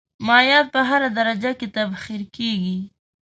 مایعات 0.27 0.67
په 0.73 0.81
هره 0.89 1.09
درجه 1.19 1.51
کې 1.59 1.67
تبخیر 1.77 2.21
کیږي. 2.35 2.77